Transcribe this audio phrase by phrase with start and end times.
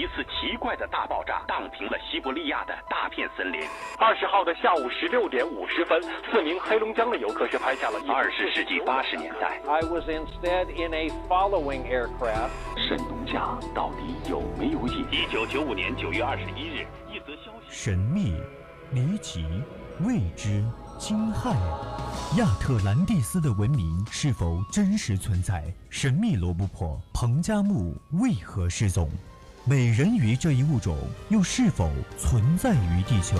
[0.00, 3.60] 一次奇怪的大爆炸荡平了西伯利亚的大片森林。
[3.98, 6.00] 二十号的下午十六点五十分，
[6.32, 9.60] 四名黑龙江的游客是拍下了二十世纪八十年代。
[9.68, 12.48] I was instead in a following aircraft。
[12.88, 15.04] 神农架到底有没有瘾？
[15.10, 18.40] 一九九五年九月二十一日，一则消息：神秘、
[18.92, 19.44] 离奇、
[20.00, 20.64] 未知、
[20.98, 21.54] 惊骇。
[22.38, 25.62] 亚特兰蒂斯的文明是否真实存在？
[25.90, 29.10] 神秘罗布泊彭加木为何失踪？
[29.66, 30.96] 美人鱼这一物种
[31.28, 33.36] 又是否存在于地球？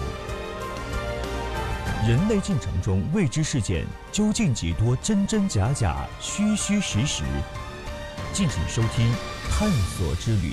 [2.07, 7.25] 人类进程中未知事件究竟几多真真假假、虚虚实实？
[8.35, 9.11] 敬请收听
[9.49, 10.53] 《探索之旅》。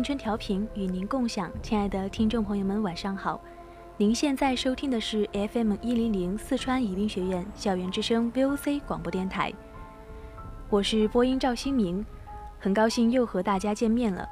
[0.00, 3.38] 青春调频与您共享，亲爱的听众朋友们，晚上好。
[3.98, 9.52] 您现在收听的是 FM 一零零四川宜宾学院校园之声 VOC 广播电台，
[10.70, 12.02] 我是播音赵新明，
[12.58, 14.26] 很高兴又和大家见面了。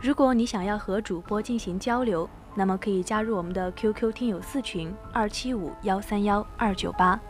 [0.00, 7.20] 如果你想要和主播进行交流，那么可以加入我们的 QQ 听友四群二七五幺三幺二九八，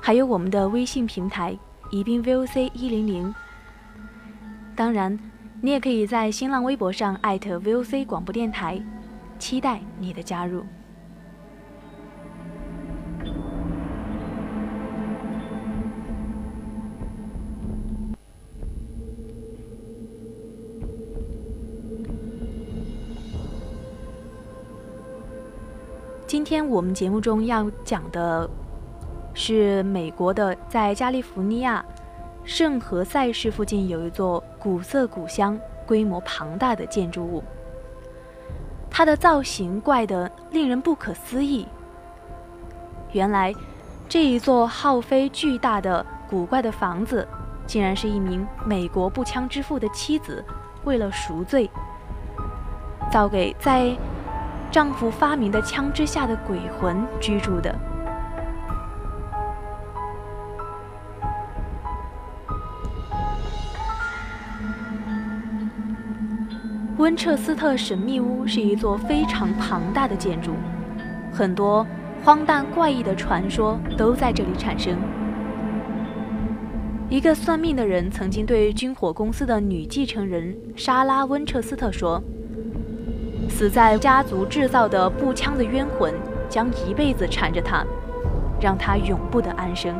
[0.00, 1.58] 还有我们的微信平台
[1.90, 3.34] 宜宾 VOC 一零零。
[4.76, 5.29] 当然。
[5.62, 8.80] 你也可以在新浪微博上艾特 VOC 广播电台，
[9.38, 10.64] 期待你的加入。
[26.26, 28.48] 今天我们节目中要讲的
[29.34, 31.84] 是美国的，在加利福尼亚。
[32.42, 37.42] 圣何塞市附近有一座古色古香、规模庞大的建筑物，
[38.90, 41.66] 它的造型怪得令人不可思议。
[43.12, 43.54] 原来，
[44.06, 47.26] 这一座耗费巨大的古怪的房子，
[47.66, 50.44] 竟然是一名美国步枪之父的妻子
[50.84, 51.70] 为了赎罪，
[53.10, 53.96] 造给在
[54.70, 57.74] 丈夫发明的枪支下的鬼魂居住的。
[67.00, 70.52] 温彻斯特神秘屋是一座非常庞大的建筑，
[71.32, 71.86] 很多
[72.22, 74.98] 荒诞怪异的传说都在这里产生。
[77.08, 82.22] 一个算命的人曾经对军火公司的女继承人莎拉·温彻斯特说
[83.48, 86.12] ：“死在家族制造的步枪的冤魂
[86.50, 87.82] 将一辈子缠着他，
[88.60, 89.94] 让他永不得安生。”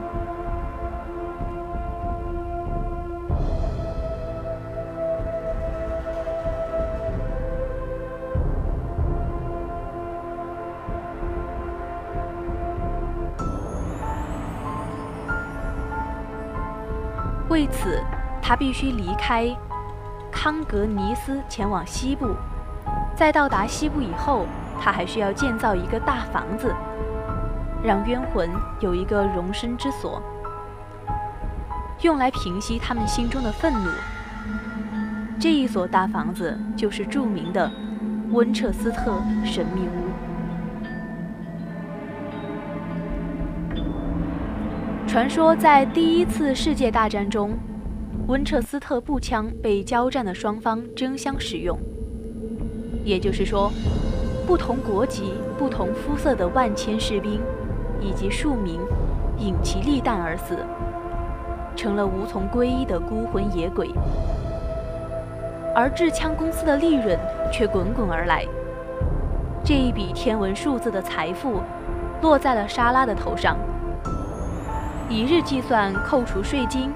[17.50, 18.00] 为此，
[18.40, 19.52] 他必须离开
[20.30, 22.28] 康格尼斯，前往西部。
[23.16, 24.46] 在到达西部以后，
[24.80, 26.72] 他还需要建造一个大房子，
[27.82, 30.22] 让冤魂有一个容身之所，
[32.02, 33.90] 用来平息他们心中的愤怒。
[35.40, 37.68] 这一所大房子就是著名的
[38.30, 40.09] 温彻斯特神秘屋。
[45.10, 47.50] 传说在第一次世界大战中，
[48.28, 51.76] 温彻斯特步枪被交战的双方争相使用。
[53.04, 53.72] 也就是说，
[54.46, 57.40] 不同国籍、不同肤色的万千士兵
[58.00, 58.78] 以及庶民
[59.36, 60.58] 引其利弹而死，
[61.74, 63.90] 成了无从归依的孤魂野鬼。
[65.74, 67.18] 而制枪公司的利润
[67.52, 68.46] 却滚滚而来，
[69.64, 71.62] 这一笔天文数字的财富
[72.22, 73.58] 落在了莎拉的头上。
[75.10, 76.92] 一日计算，扣除税金，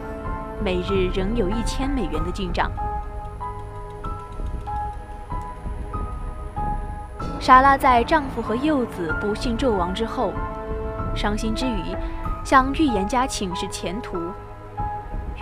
[0.62, 2.70] 每日仍有一千美元的进账。
[7.40, 10.32] 莎拉在丈夫和幼子不幸纣亡之后，
[11.16, 11.82] 伤心之余，
[12.44, 14.16] 向预言家请示前途。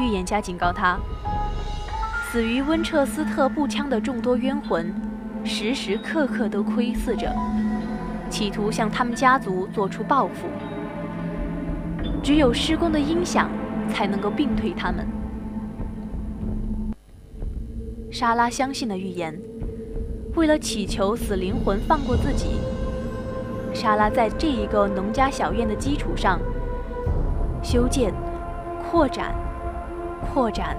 [0.01, 0.97] 预言家警告她，
[2.31, 4.95] 死于温彻斯特步枪的众多冤魂，
[5.45, 7.31] 时时刻刻都窥伺着，
[8.31, 10.49] 企图向他们家族做出报复。
[12.23, 13.51] 只有施工的音响
[13.89, 15.07] 才能够病退他们。
[18.11, 19.37] 莎拉相信了预言，
[20.37, 22.61] 为了祈求死灵魂放过自己，
[23.75, 26.39] 莎拉在这一个农家小院的基础上
[27.63, 28.13] 修建、
[28.89, 29.35] 扩展、
[30.21, 30.77] 扩展、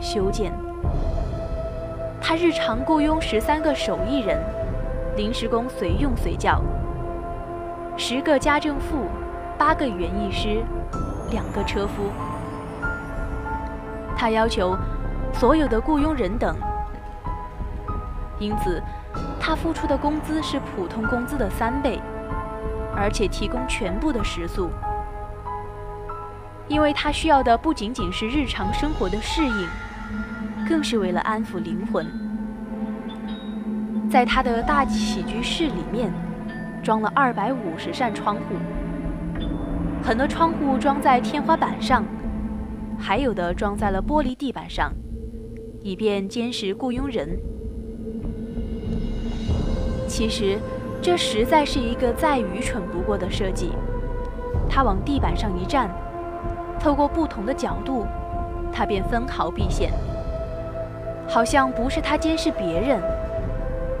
[0.00, 0.52] 修建。
[2.20, 4.38] 他日常雇佣十三个手艺人，
[5.16, 6.62] 临时工随用随叫，
[7.96, 9.06] 十个家政妇，
[9.58, 10.62] 八个园艺师，
[11.30, 12.10] 两个车夫。
[14.16, 14.76] 他要求
[15.32, 16.56] 所有的雇佣人等，
[18.38, 18.82] 因此
[19.40, 22.00] 他付出的工资是普通工资的三倍，
[22.96, 24.70] 而且提供全部的食宿，
[26.68, 29.68] 因为他需要的不仅仅是日常生活的适应。
[30.66, 32.06] 更是为了安抚灵魂，
[34.10, 36.10] 在他的大起居室里面，
[36.82, 38.54] 装了二百五十扇窗户，
[40.04, 42.04] 很多窗户装在天花板上，
[42.98, 44.92] 还有的装在了玻璃地板上，
[45.80, 47.38] 以便监视雇佣人。
[50.06, 50.58] 其实，
[51.00, 53.70] 这实在是一个再愚蠢不过的设计。
[54.68, 55.88] 他往地板上一站，
[56.78, 58.06] 透过不同的角度，
[58.70, 59.90] 他便分毫毕现。
[61.26, 63.00] 好像不是他监视别人，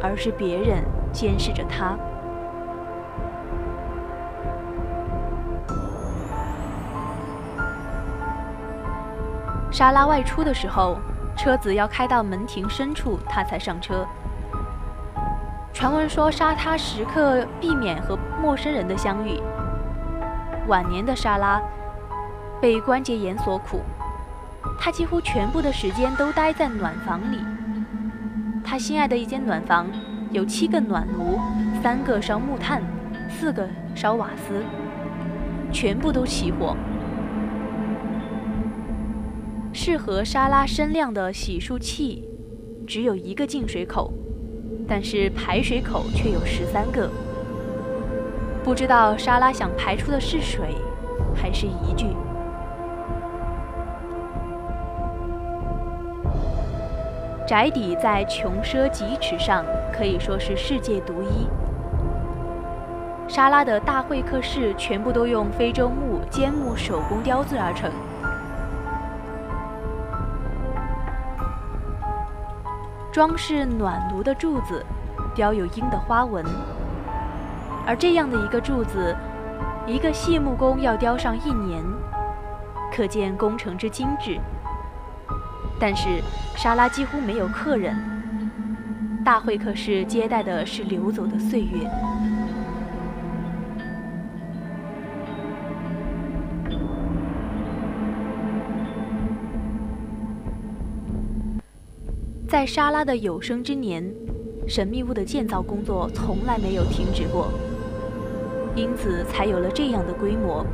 [0.02, 0.84] 而是别人
[1.14, 1.98] 监视着他。
[9.74, 10.96] 莎拉外出的时候，
[11.36, 14.06] 车子要开到门庭深处，他才上车。
[15.72, 19.42] 传闻说，沙他时刻避免和陌生人的相遇。
[20.68, 21.60] 晚年的莎拉
[22.60, 23.80] 被关节炎所苦。
[24.78, 27.40] 他几乎全部的时间都待在暖房里。
[28.64, 29.88] 他心爱的一间暖房
[30.30, 31.40] 有七个暖炉，
[31.82, 32.80] 三个烧木炭，
[33.28, 34.62] 四个烧瓦斯，
[35.72, 36.76] 全部都起火。
[39.76, 42.22] 适合沙拉身量的洗漱器
[42.86, 44.12] 只有一个进水口，
[44.86, 47.10] 但是排水口却有十三个。
[48.62, 50.68] 不知道沙拉想排出的是水，
[51.34, 52.06] 还是疑具。
[57.44, 61.48] 宅邸在穷奢极侈上可以说是世界独一。
[63.26, 67.90] 沙拉的大会客室全部都用非洲木尖木手工雕制而成，
[73.14, 74.84] 装饰暖炉的柱子
[75.36, 76.44] 雕有鹰的花纹，
[77.86, 79.16] 而这样的一个柱子，
[79.86, 81.80] 一个细木工要雕上一年，
[82.92, 84.40] 可见工程之精致。
[85.78, 86.20] 但是
[86.56, 87.96] 沙拉几乎没有客人，
[89.24, 91.88] 大会客室接待的是流走的岁月。
[102.54, 104.14] 在沙拉的有生之年，
[104.68, 107.48] 神秘屋的建造工作从来没有停止过，
[108.76, 110.64] 因此才有了这样的规模。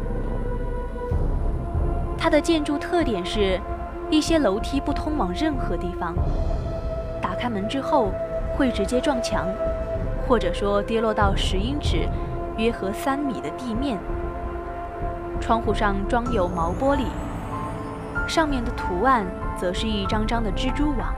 [2.19, 3.59] 它的建筑特点是。
[4.11, 6.15] 一些楼梯不通往任何地方，
[7.23, 8.11] 打开门之后
[8.55, 9.47] 会直接撞墙，
[10.29, 12.07] 或者说跌落到十英尺
[12.59, 13.99] （约合三米）的地面。
[15.41, 17.05] 窗户上装有毛玻璃，
[18.29, 19.25] 上面的图案
[19.57, 21.15] 则是一张张的蜘蛛网。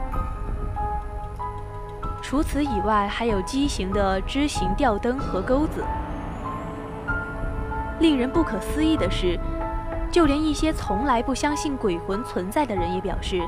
[2.33, 5.85] 除此以外，还有畸形的枝形吊灯和钩子。
[8.01, 9.39] 令人不可思议的是。
[10.11, 13.43] 就连一些从来不相信鬼魂存在的人也表示，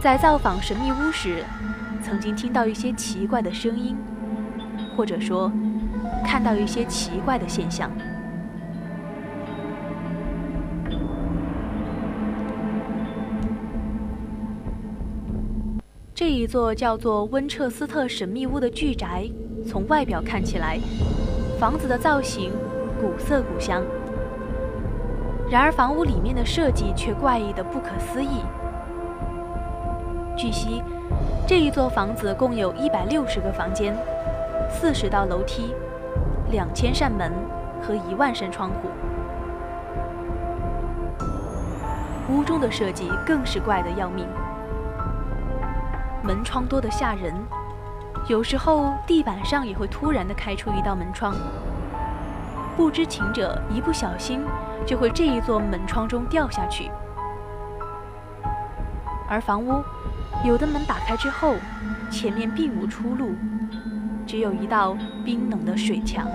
[0.00, 1.44] 在造访神秘屋时，
[2.02, 3.96] 曾经听到一些奇怪的声音，
[4.96, 5.48] 或者说
[6.26, 7.92] 看到一些奇怪的现象。
[16.28, 19.26] 这一座叫做温彻斯特神秘屋的巨宅，
[19.66, 20.78] 从外表看起来，
[21.58, 22.52] 房子的造型
[23.00, 23.82] 古色古香。
[25.50, 28.42] 然而，房屋里面的设计却怪异的不可思议。
[30.36, 30.82] 据悉，
[31.46, 33.96] 这一座房子共有一百六十个房间、
[34.68, 35.74] 四十道楼梯、
[36.50, 37.32] 两千扇门
[37.80, 38.90] 和一万扇窗户。
[42.30, 44.26] 屋中的设计更是怪得要命，
[46.28, 47.32] 门窗多得吓人，
[48.28, 51.34] 有时候地板上也会突然的开出一道门窗。
[52.76, 54.42] 不知情者一不小心
[54.84, 56.90] 就会这一座门窗中掉下去，
[59.26, 59.82] 而房屋
[60.44, 61.54] 有的门打开之后，
[62.10, 63.30] 前面并无出路，
[64.26, 64.94] 只有一道
[65.24, 66.26] 冰冷的水墙；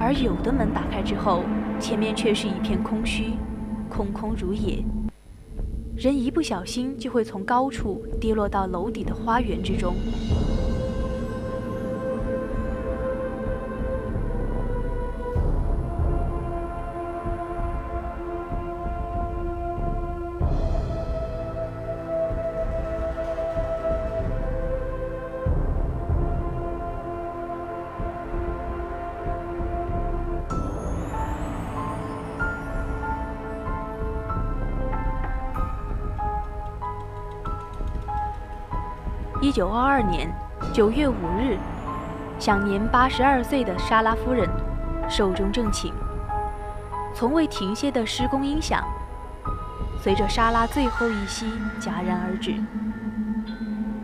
[0.00, 1.42] 而有的门打开之后，
[1.78, 3.34] 前面却是一片空虚，
[3.90, 4.82] 空空如也，
[5.96, 9.94] 人一不小心就会从高处跌落到楼底的花园之中。
[39.42, 40.34] 一九二二年
[40.72, 41.58] 九月五日，
[42.38, 44.48] 享年八十二岁的莎拉夫人
[45.10, 45.92] 寿终正寝。
[47.14, 48.82] 从未停歇的施工音响，
[50.00, 51.44] 随着莎拉最后一息
[51.78, 52.54] 戛然而止。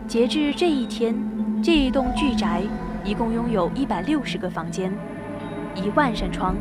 [0.07, 1.15] 截至这一天，
[1.63, 2.61] 这一栋巨宅
[3.03, 4.93] 一共拥有一百六十个房间，
[5.73, 6.55] 一万扇窗，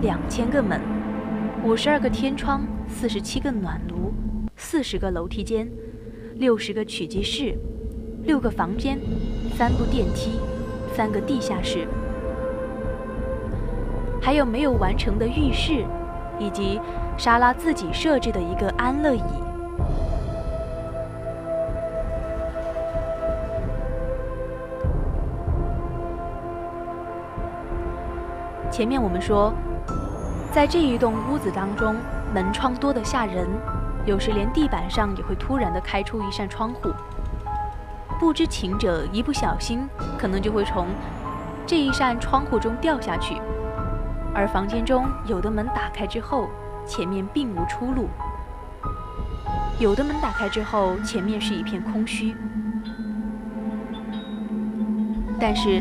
[0.00, 0.80] 两千个门，
[1.62, 4.14] 五十二个天窗，四十七个暖炉，
[4.56, 5.68] 四十个楼梯间，
[6.36, 7.54] 六十个取机室。
[8.28, 9.00] 六个房间，
[9.56, 10.38] 三部电梯，
[10.94, 11.88] 三个地下室，
[14.20, 15.82] 还有没有完成的浴室，
[16.38, 16.78] 以及
[17.16, 19.22] 莎拉自己设置的一个安乐椅。
[28.70, 29.54] 前面我们说，
[30.52, 31.96] 在这一栋屋子当中，
[32.34, 33.48] 门窗多得吓人，
[34.04, 36.90] 有时连地板上也会突然的开出一扇窗户。
[38.18, 40.88] 不知情者一不小心，可能就会从
[41.64, 43.40] 这一扇窗户中掉下去。
[44.34, 46.48] 而房间中有的门打开之后，
[46.84, 48.08] 前面并无出路；
[49.78, 52.34] 有的门打开之后，前面是一片空虚。
[55.40, 55.80] 但是，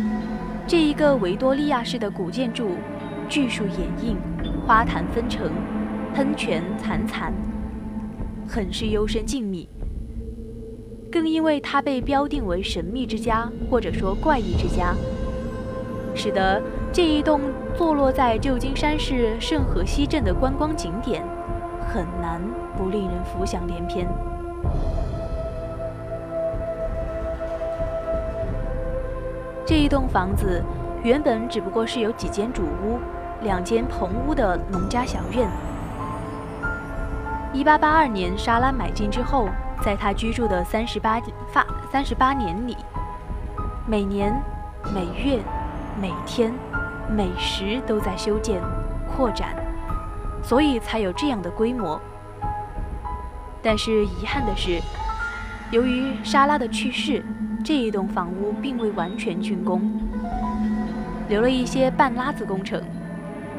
[0.67, 2.77] 这一个维多利亚式的古建筑，
[3.27, 4.17] 巨树掩映，
[4.65, 5.51] 花坛纷呈，
[6.13, 7.31] 喷泉潺潺，
[8.47, 9.67] 很是幽深静谧。
[11.11, 14.93] 更因为它被标定为神秘之家，或者说怪异之家，
[16.13, 16.61] 使得
[16.91, 17.39] 这一栋
[17.75, 21.23] 坐落在旧金山市圣河西镇的观光景点，
[21.87, 22.41] 很难
[22.77, 24.07] 不令人浮想联翩。
[29.65, 30.63] 这一栋房子
[31.03, 32.99] 原本只不过是有几间主屋、
[33.43, 35.49] 两间棚屋的农家小院。
[37.53, 39.47] 一八八二年，莎拉买进之后。
[39.81, 42.75] 在他居住的三十八发三十八年里，
[43.85, 44.33] 每年、
[44.93, 45.39] 每月、
[46.01, 46.51] 每天、
[47.09, 48.59] 每时都在修建、
[49.15, 49.55] 扩展，
[50.43, 51.99] 所以才有这样的规模。
[53.61, 54.81] 但是遗憾的是，
[55.71, 57.23] 由于莎拉的去世，
[57.63, 59.99] 这一栋房屋并未完全竣工，
[61.29, 62.81] 留了一些半拉子工程，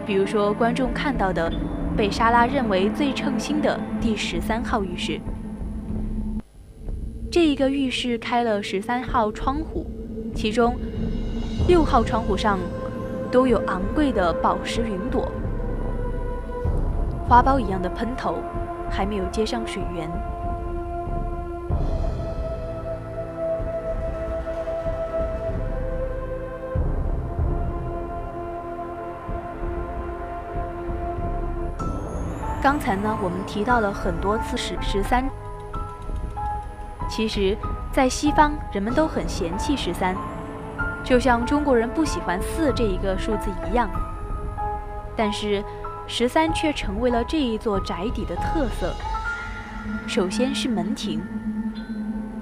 [0.07, 1.53] 比如说观众看到的
[1.97, 5.21] 被莎拉认为最称心的第十三号浴室。
[7.31, 9.87] 这一个浴室开了十三号窗户，
[10.35, 10.75] 其中
[11.69, 12.59] 六号窗户上
[13.31, 15.31] 都有昂贵的宝石云朵，
[17.29, 18.37] 花苞一样的喷头
[18.91, 20.11] 还没有接上水源。
[32.63, 35.29] 刚才呢，我们提到了很多次十十三。
[37.19, 37.59] 其实，
[37.91, 40.15] 在西方，人们都很嫌弃十三，
[41.03, 43.91] 就像中国人不喜欢四这一个数字一样。
[45.17, 45.61] 但是，
[46.07, 48.95] 十三却成为了这一座宅邸的特色。
[50.07, 51.21] 首先是门庭，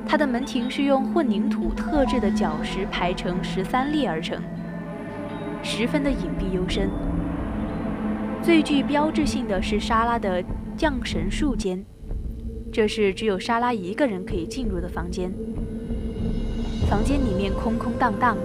[0.07, 4.39] 它的门庭是用混凝土特制的角石排成十三列而成，
[5.63, 6.91] 十分的隐蔽幽深。
[8.43, 10.45] 最具标志性的是沙拉的
[10.77, 11.83] 降神术间。
[12.77, 15.33] 这是只有莎拉一个人可以进入的房间。
[16.91, 18.37] 房间里面空空荡荡，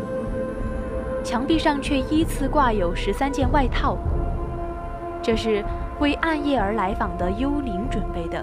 [1.22, 3.98] 墙壁上却依次挂有十三件外套。
[5.22, 5.62] 这是
[6.00, 8.42] 为暗夜而来访的幽灵准备的。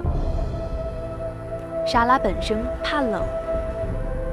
[1.87, 3.23] 莎拉本身怕冷，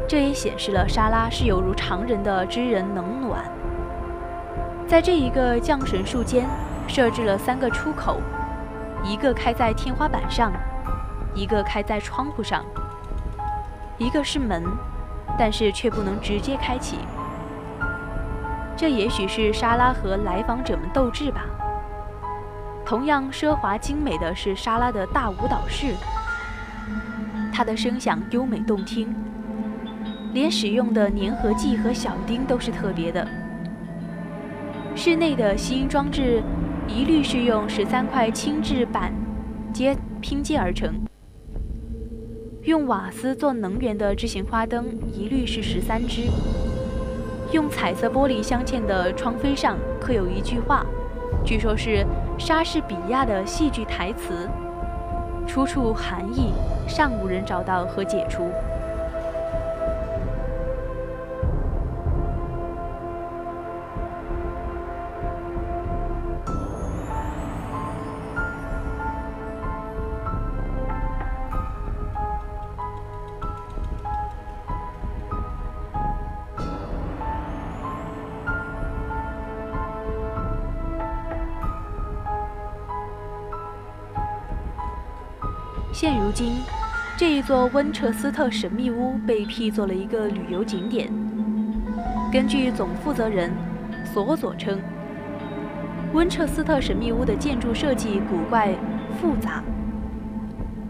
[0.09, 3.45] 这也显示了莎拉是有如常人的知人冷暖。
[4.85, 6.45] 在这一个降神术间，
[6.85, 8.19] 设置了三个出口，
[9.05, 10.51] 一个开在天花板上。
[11.35, 12.65] 一个开在窗户上，
[13.97, 14.63] 一个是门，
[15.37, 16.97] 但是却不能直接开启。
[18.77, 21.45] 这也许是莎拉和来访者们斗智吧。
[22.85, 25.93] 同样奢华精美的是莎拉的大舞蹈室，
[27.53, 29.15] 它的声响优美动听，
[30.33, 33.27] 连使用的粘合剂和小钉都是特别的。
[34.95, 36.41] 室内的吸音装置
[36.87, 39.11] 一律是用十三块轻质板
[39.73, 41.04] 接拼接而成。
[42.65, 46.23] 用瓦斯做能源的智行花灯一律是十三支。
[47.51, 50.83] 用彩色玻璃镶嵌的窗扉上刻有一句话，
[51.45, 52.03] 据说是
[52.39, 54.49] 莎士比亚的戏剧台词，
[55.45, 56.53] 出处含义
[56.87, 58.49] 尚无人找到和解除。
[85.97, 86.57] 现如今，
[87.15, 91.09] 这一座温彻斯特神秘屋被辟作了一个旅游景点。
[92.29, 93.49] 根据总负责人
[94.03, 94.77] 索佐称，
[96.11, 98.75] 温彻斯特神秘屋的建筑设计古怪
[99.21, 99.63] 复杂，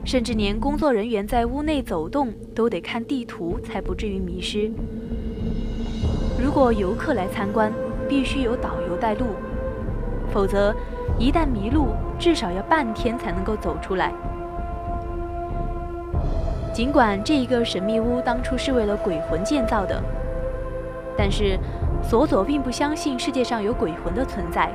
[0.03, 4.71] 甚至连工作人员在屋内走动都得看地图，才不至于迷失。
[6.43, 7.71] 如果游客来参观，
[8.09, 9.27] 必须有导游带路，
[10.33, 10.75] 否则
[11.19, 14.11] 一旦迷路，至少要半天才能够走出来。
[16.75, 20.03] 尽管这一个神秘屋当初是为了鬼魂建造的，
[21.17, 21.57] 但是
[22.03, 24.69] 索佐并不相信世界上有鬼魂的存在，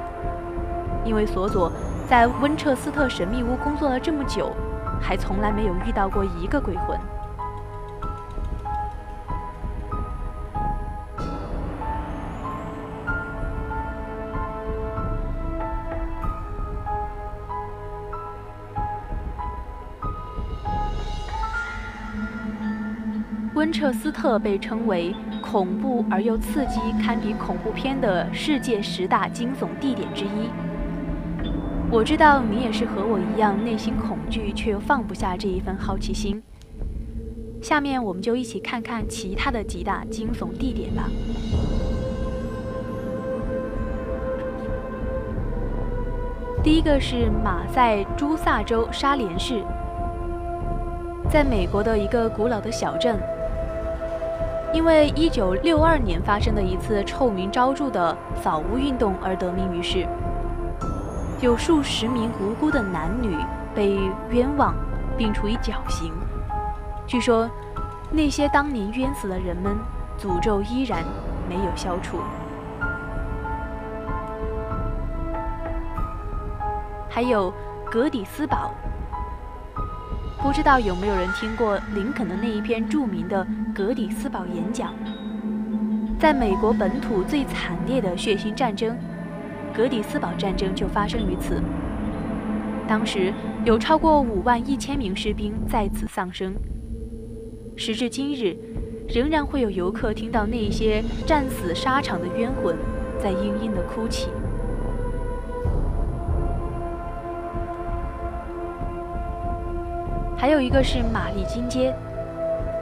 [1.04, 1.70] 因为索佐
[2.08, 4.50] 在温彻斯特神秘屋工作了这么久，
[4.98, 6.98] 还从来没有遇到过一个鬼魂。
[23.72, 30.50] 彻斯特被称为恐怖而又刺激，堪比恐怖片的世界十大惊悚地点之一。
[31.90, 36.42] 我知道你也是和我一样，内心恐惧却又放不下这一份好奇心。
[37.60, 41.08] 下面我们就一起看看其他的几大惊悚地点吧。
[46.62, 49.62] 第一个是马赛诸萨州沙连市，
[51.28, 53.18] 在美国的一个古老的小镇。
[54.72, 60.06] 因为1962年发生的一次臭名昭著的扫屋运动而得名于世，
[61.40, 63.36] 有数十名无辜的男女
[63.74, 63.98] 被
[64.30, 64.74] 冤枉
[65.18, 66.12] 并处以绞刑。
[67.04, 67.50] 据说，
[68.10, 69.76] 那些当年冤死的人们，
[70.16, 71.02] 诅咒依然
[71.48, 72.18] 没有消除。
[77.08, 77.52] 还有
[77.90, 78.70] 格底斯堡。
[80.42, 84.94] 不知道有没有人听过林肯的那一篇著名的格底斯堡演讲？
[86.18, 88.96] 在美国本土最惨烈的血腥战争——
[89.76, 91.62] 格底斯堡战争就发生于此。
[92.88, 93.32] 当时
[93.64, 96.54] 有超过五万一千名士兵在此丧生。
[97.76, 98.56] 时至今日，
[99.08, 102.76] 仍然会有游客听到那些战死沙场的冤魂
[103.22, 104.28] 在嘤嘤地哭泣。
[110.40, 111.94] 还有一个是玛丽金街，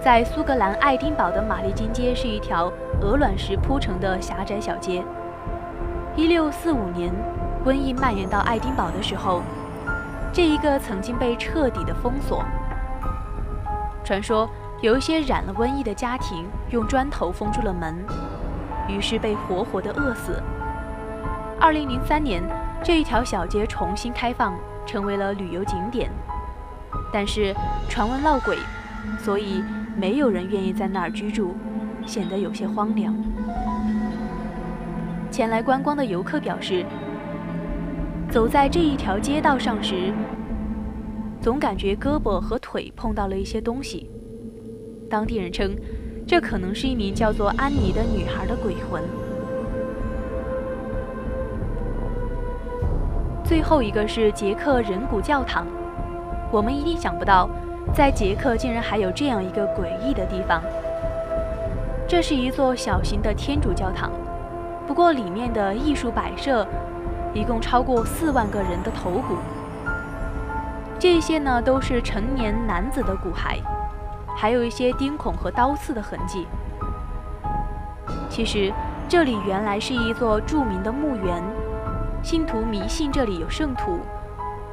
[0.00, 5.04] 在苏格兰爱丁堡的玛丽金街是一条鹅卵石铺成的狭窄小街。
[6.14, 7.12] 一六四五年，
[7.64, 9.42] 瘟疫蔓延到爱丁堡的时候，
[10.32, 12.44] 这一个曾经被彻底的封锁。
[14.04, 14.48] 传说
[14.80, 18.06] 有一些染了瘟疫的家庭用砖头封住了门，
[18.86, 20.40] 于是被活活的饿死。
[21.60, 22.40] 二零零三年，
[22.84, 24.54] 这一条小街重新开放，
[24.86, 26.08] 成为了旅游景点。
[27.12, 27.54] 但是
[27.88, 28.58] 传闻闹鬼，
[29.18, 29.62] 所以
[29.96, 31.54] 没有人愿意在那儿居住，
[32.06, 33.14] 显得有些荒凉。
[35.30, 36.84] 前来观光的游客表示，
[38.30, 40.12] 走在这一条街道上时，
[41.40, 44.10] 总感觉胳膊和腿碰到了一些东西。
[45.08, 45.74] 当地人称，
[46.26, 49.02] 这可能是一名叫做安妮的女孩的鬼魂。
[53.44, 55.66] 最后一个是捷克人骨教堂。
[56.50, 57.48] 我们一定想不到，
[57.94, 60.62] 在捷克竟然还有这样一个诡异的地方。
[62.06, 64.10] 这是一座小型的天主教堂，
[64.86, 66.66] 不过里面的艺术摆设
[67.34, 69.36] 一共超过四万个人的头骨。
[70.98, 73.60] 这些呢都是成年男子的骨骸，
[74.34, 76.46] 还有一些钉孔和刀刺的痕迹。
[78.30, 78.72] 其实
[79.06, 81.42] 这里原来是一座著名的墓园，
[82.22, 84.00] 信徒迷信这里有圣土。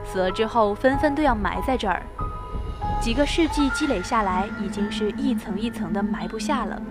[0.05, 2.01] 死了之后，纷纷都要埋在这儿。
[3.01, 6.81] 几个世纪积累下来，已经是一层一层的埋不下了。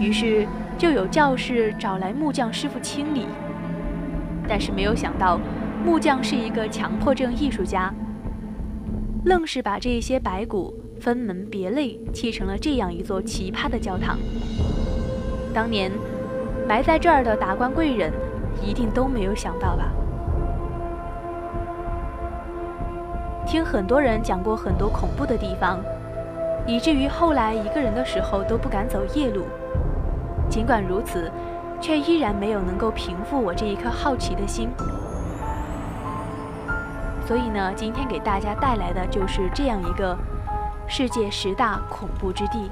[0.00, 0.46] 于是
[0.78, 3.26] 就有教士找来木匠师傅清理。
[4.48, 5.38] 但是没有想到，
[5.84, 7.92] 木匠是一个强迫症艺术家，
[9.24, 14.18] 愣是把这些白骨分门别类砌成了这样一座奇葩的教堂。
[15.54, 15.90] 当年
[16.68, 18.12] 埋在这儿的达官贵人，
[18.62, 19.92] 一定都没有想到吧？
[23.46, 25.78] 听很多人讲过很多恐怖的地方，
[26.66, 29.44] 以至于后来一个人的时候都不敢走夜路。
[30.48, 31.30] 尽管如此，
[31.80, 34.68] 却依然没有能够平复我这一颗好奇的心。
[37.26, 40.16] 所以呢，今天给大家带来的就是这样一个
[40.86, 42.70] 世界十大恐怖之地。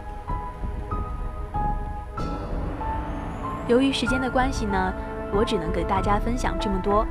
[3.69, 4.93] 由于时间的关系呢，
[5.33, 7.07] 我只能给大家分享这么多。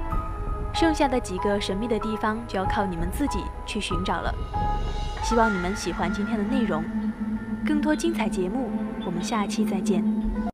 [0.73, 4.33] 剩下的几个神秘的地方就要靠你们自己去寻找了。
[5.23, 6.83] 希望你们喜欢今天的内容，
[7.65, 8.69] 更多精彩节目，
[9.05, 10.20] 我们下期再见。